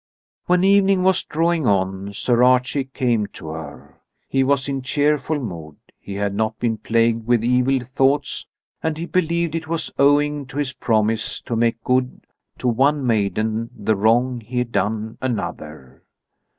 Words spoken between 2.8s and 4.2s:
came to her.